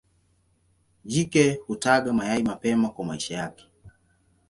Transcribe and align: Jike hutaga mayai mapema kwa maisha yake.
Jike 1.05 1.53
hutaga 1.65 2.13
mayai 2.13 2.43
mapema 2.43 2.89
kwa 2.89 3.05
maisha 3.05 3.35
yake. 3.37 3.65